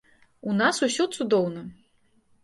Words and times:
У 0.51 0.53
нас 0.61 0.79
усё 0.87 1.05
цудоўна. 1.17 1.61